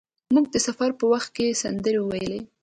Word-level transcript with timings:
موږ 0.33 0.45
د 0.53 0.55
سفر 0.67 0.89
په 0.99 1.05
وخت 1.11 1.29
کې 1.35 1.57
سندرې 1.61 2.01
ویل. 2.03 2.35